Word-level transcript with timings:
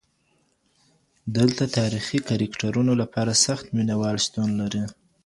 دلته 1.37 1.61
د 1.67 1.71
تاریخي 1.79 2.19
کرکټرونو 2.27 2.91
لپاره 3.01 3.39
سخت 3.45 3.65
مینه 3.75 3.95
وال 4.01 4.17
شتون 4.25 4.49
لري. 4.61 4.83